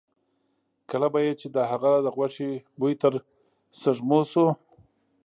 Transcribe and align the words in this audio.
کله 0.89 1.07
به 1.13 1.19
یې 1.25 1.33
چې 1.39 1.47
د 1.55 1.57
هغه 1.71 1.91
د 2.05 2.07
غوښې 2.15 2.51
بوی 2.79 2.93
تر 3.01 3.13
سپېږمو 3.79 4.19
شو. 4.31 4.47